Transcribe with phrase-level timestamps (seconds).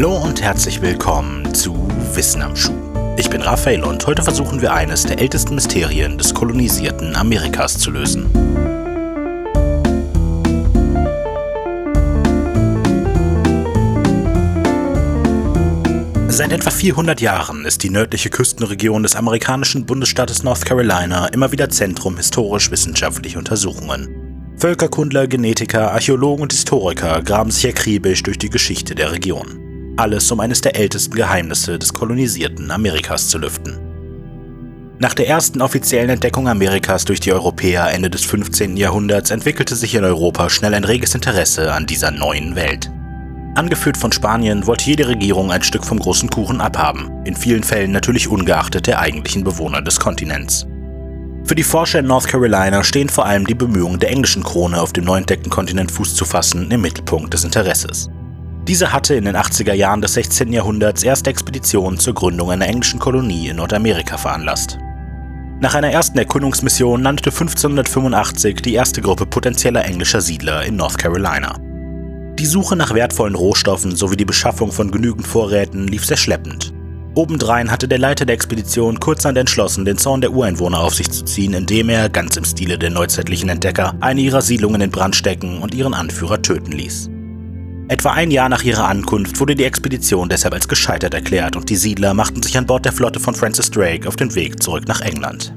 [0.00, 1.74] Hallo und herzlich willkommen zu
[2.14, 2.72] Wissen am Schuh.
[3.18, 7.90] Ich bin Raphael und heute versuchen wir eines der ältesten Mysterien des kolonisierten Amerikas zu
[7.90, 8.24] lösen.
[16.28, 21.68] Seit etwa 400 Jahren ist die nördliche Küstenregion des amerikanischen Bundesstaates North Carolina immer wieder
[21.68, 24.54] Zentrum historisch-wissenschaftlicher Untersuchungen.
[24.56, 29.69] Völkerkundler, Genetiker, Archäologen und Historiker graben sich akribisch durch die Geschichte der Region.
[30.00, 33.78] Alles, um eines der ältesten Geheimnisse des kolonisierten Amerikas zu lüften.
[34.98, 38.78] Nach der ersten offiziellen Entdeckung Amerikas durch die Europäer Ende des 15.
[38.78, 42.90] Jahrhunderts entwickelte sich in Europa schnell ein reges Interesse an dieser neuen Welt.
[43.56, 47.92] Angeführt von Spanien wollte jede Regierung ein Stück vom großen Kuchen abhaben, in vielen Fällen
[47.92, 50.66] natürlich ungeachtet der eigentlichen Bewohner des Kontinents.
[51.44, 54.94] Für die Forscher in North Carolina stehen vor allem die Bemühungen der englischen Krone auf
[54.94, 58.08] dem neu entdeckten Kontinent Fuß zu fassen im Mittelpunkt des Interesses.
[58.68, 60.52] Diese hatte in den 80er Jahren des 16.
[60.52, 64.78] Jahrhunderts erste Expeditionen zur Gründung einer englischen Kolonie in Nordamerika veranlasst.
[65.60, 71.56] Nach einer ersten Erkundungsmission landete 1585 die erste Gruppe potenzieller englischer Siedler in North Carolina.
[72.38, 76.72] Die Suche nach wertvollen Rohstoffen sowie die Beschaffung von genügend Vorräten lief sehr schleppend.
[77.14, 81.24] Obendrein hatte der Leiter der Expedition kurzerhand entschlossen, den Zorn der Ureinwohner auf sich zu
[81.24, 85.60] ziehen, indem er, ganz im Stile der neuzeitlichen Entdecker, eine ihrer Siedlungen in Brand stecken
[85.60, 87.09] und ihren Anführer töten ließ.
[87.90, 91.76] Etwa ein Jahr nach ihrer Ankunft wurde die Expedition deshalb als gescheitert erklärt und die
[91.76, 95.00] Siedler machten sich an Bord der Flotte von Francis Drake auf den Weg zurück nach
[95.00, 95.52] England.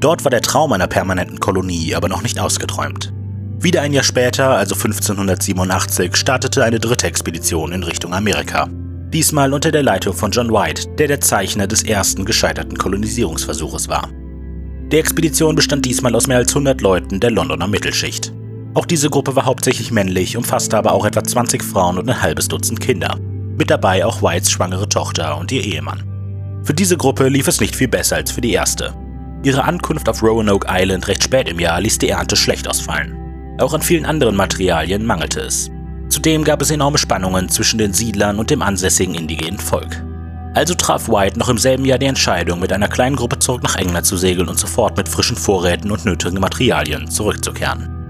[0.00, 3.12] Dort war der Traum einer permanenten Kolonie aber noch nicht ausgeträumt.
[3.60, 8.68] Wieder ein Jahr später, also 1587, startete eine dritte Expedition in Richtung Amerika
[9.12, 14.08] diesmal unter der Leitung von John White, der der Zeichner des ersten gescheiterten Kolonisierungsversuches war.
[14.90, 18.32] Die Expedition bestand diesmal aus mehr als 100 Leuten der Londoner Mittelschicht.
[18.74, 22.48] Auch diese Gruppe war hauptsächlich männlich, umfasste aber auch etwa 20 Frauen und ein halbes
[22.48, 23.18] Dutzend Kinder.
[23.58, 26.02] Mit dabei auch Whites schwangere Tochter und ihr Ehemann.
[26.64, 28.94] Für diese Gruppe lief es nicht viel besser als für die erste.
[29.42, 33.14] Ihre Ankunft auf Roanoke Island recht spät im Jahr ließ die Ernte schlecht ausfallen.
[33.58, 35.70] Auch an vielen anderen Materialien mangelte es.
[36.08, 40.02] Zudem gab es enorme Spannungen zwischen den Siedlern und dem ansässigen indigenen Volk.
[40.54, 43.76] Also traf White noch im selben Jahr die Entscheidung, mit einer kleinen Gruppe zurück nach
[43.76, 48.01] England zu segeln und sofort mit frischen Vorräten und nötigen Materialien zurückzukehren.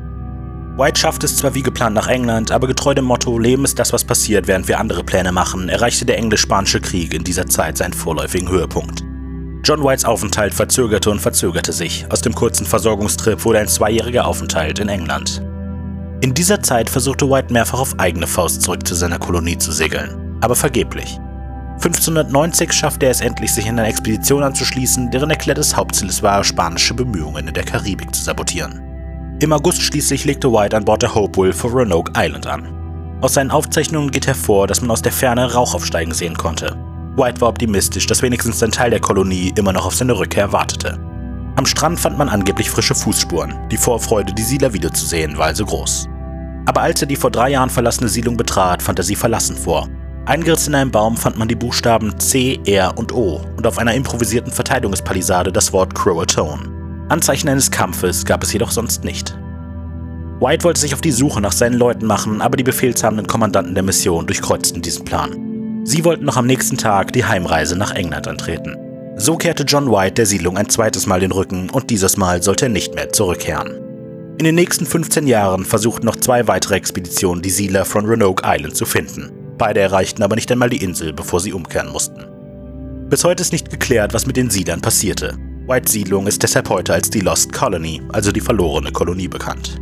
[0.75, 3.93] White schafft es zwar wie geplant nach England, aber getreu dem Motto Leben ist das,
[3.93, 7.93] was passiert, während wir andere Pläne machen, erreichte der englisch-spanische Krieg in dieser Zeit seinen
[7.93, 9.05] vorläufigen Höhepunkt.
[9.65, 12.07] John Whites Aufenthalt verzögerte und verzögerte sich.
[12.09, 15.43] Aus dem kurzen Versorgungstrip wurde ein zweijähriger Aufenthalt in England.
[16.23, 20.39] In dieser Zeit versuchte White mehrfach auf eigene Faust zurück zu seiner Kolonie zu segeln,
[20.41, 21.19] aber vergeblich.
[21.75, 26.43] 1590 schaffte er es endlich, sich in eine Expedition anzuschließen, deren erklärtes Hauptziel es war,
[26.45, 28.92] spanische Bemühungen in der Karibik zu sabotieren.
[29.43, 33.19] Im August schließlich legte White an Bord der Hopewell vor Roanoke Island an.
[33.23, 36.77] Aus seinen Aufzeichnungen geht hervor, dass man aus der Ferne Rauch aufsteigen sehen konnte.
[37.17, 40.97] White war optimistisch, dass wenigstens ein Teil der Kolonie immer noch auf seine Rückkehr wartete.
[41.57, 43.53] Am Strand fand man angeblich frische Fußspuren.
[43.73, 46.07] Die Vorfreude, die Siedler wiederzusehen, war also groß.
[46.67, 49.89] Aber als er die vor drei Jahren verlassene Siedlung betrat, fand er sie verlassen vor.
[50.25, 53.95] Eingeritzt in einem Baum fand man die Buchstaben C, R und O und auf einer
[53.95, 56.83] improvisierten Verteidigungspalisade das Wort Croatone.
[57.13, 59.22] Anzeichen eines Kampfes gab es jedoch sonst nicht.
[60.43, 63.85] White wollte sich auf die Suche nach seinen Leuten machen, aber die befehlshabenden Kommandanten der
[63.85, 65.83] Mission durchkreuzten diesen Plan.
[65.85, 68.77] Sie wollten noch am nächsten Tag die Heimreise nach England antreten.
[69.17, 72.67] So kehrte John White der Siedlung ein zweites Mal den Rücken und dieses Mal sollte
[72.67, 73.71] er nicht mehr zurückkehren.
[74.39, 78.75] In den nächsten 15 Jahren versuchten noch zwei weitere Expeditionen die Siedler von Roanoke Island
[78.75, 79.31] zu finden.
[79.59, 82.27] Beide erreichten aber nicht einmal die Insel, bevor sie umkehren mussten.
[83.09, 85.37] Bis heute ist nicht geklärt, was mit den Siedlern passierte.
[85.69, 89.81] Whites Siedlung ist deshalb heute als die Lost Colony, also die verlorene Kolonie, bekannt.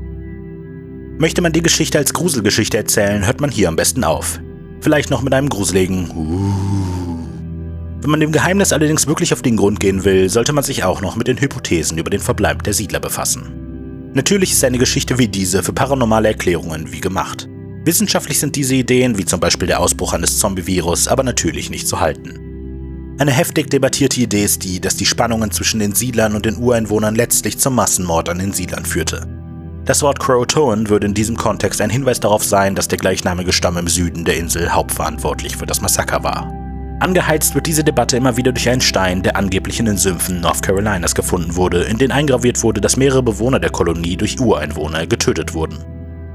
[1.21, 4.41] Möchte man die Geschichte als Gruselgeschichte erzählen, hört man hier am besten auf.
[4.81, 8.01] Vielleicht noch mit einem gruseligen uh.
[8.01, 11.03] Wenn man dem Geheimnis allerdings wirklich auf den Grund gehen will, sollte man sich auch
[11.03, 14.11] noch mit den Hypothesen über den Verbleib der Siedler befassen.
[14.15, 17.47] Natürlich ist eine Geschichte wie diese für paranormale Erklärungen wie gemacht.
[17.85, 22.01] Wissenschaftlich sind diese Ideen, wie zum Beispiel der Ausbruch eines Zombie-Virus, aber natürlich nicht zu
[22.01, 23.17] halten.
[23.19, 27.15] Eine heftig debattierte Idee ist die, dass die Spannungen zwischen den Siedlern und den Ureinwohnern
[27.15, 29.40] letztlich zum Massenmord an den Siedlern führte.
[29.85, 33.79] Das Wort Croatoan würde in diesem Kontext ein Hinweis darauf sein, dass der gleichnamige Stamm
[33.79, 36.53] im Süden der Insel hauptverantwortlich für das Massaker war.
[37.01, 40.63] Angeheizt wird diese Debatte immer wieder durch einen Stein, der angeblich in den Sümpfen North
[40.63, 45.55] Carolinas gefunden wurde, in den eingraviert wurde, dass mehrere Bewohner der Kolonie durch Ureinwohner getötet
[45.55, 45.79] wurden.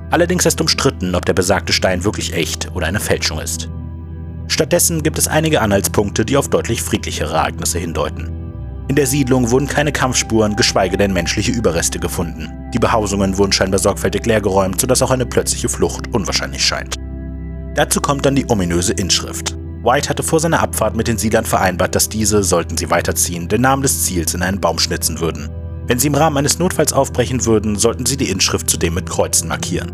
[0.09, 3.69] Allerdings ist umstritten, ob der besagte Stein wirklich echt oder eine Fälschung ist.
[4.47, 8.44] Stattdessen gibt es einige Anhaltspunkte, die auf deutlich friedlichere Ereignisse hindeuten.
[8.87, 12.69] In der Siedlung wurden keine Kampfspuren, geschweige denn menschliche Überreste gefunden.
[12.71, 16.95] Die Behausungen wurden scheinbar sorgfältig leergeräumt, sodass auch eine plötzliche Flucht unwahrscheinlich scheint.
[17.73, 19.57] Dazu kommt dann die ominöse Inschrift.
[19.83, 23.61] White hatte vor seiner Abfahrt mit den Siedlern vereinbart, dass diese, sollten sie weiterziehen, den
[23.61, 25.49] Namen des Ziels in einen Baum schnitzen würden.
[25.87, 29.47] Wenn sie im Rahmen eines Notfalls aufbrechen würden, sollten sie die Inschrift zudem mit Kreuzen
[29.47, 29.91] markieren.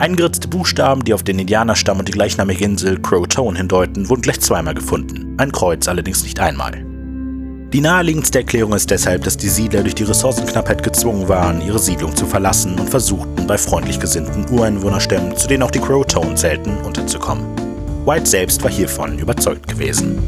[0.00, 4.74] Eingeritzte Buchstaben, die auf den Indianerstamm und die gleichnamige Insel Crow-Tone hindeuten, wurden gleich zweimal
[4.74, 6.83] gefunden, ein Kreuz allerdings nicht einmal.
[7.74, 12.14] Die naheliegendste Erklärung ist deshalb, dass die Siedler durch die Ressourcenknappheit gezwungen waren, ihre Siedlung
[12.14, 17.44] zu verlassen und versuchten, bei freundlich gesinnten Ureinwohnerstämmen, zu denen auch die Crow-Tone zählten, unterzukommen.
[18.06, 20.22] White selbst war hiervon überzeugt gewesen.